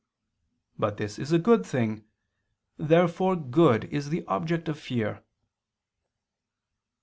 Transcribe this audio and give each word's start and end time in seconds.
But 0.79 0.97
this 0.97 1.19
is 1.19 1.31
a 1.31 1.37
good 1.37 1.63
thing. 1.63 2.05
Therefore 2.75 3.35
good 3.35 3.83
is 3.93 4.09
the 4.09 4.25
object 4.25 4.67
of 4.67 4.79
fear. 4.79 5.23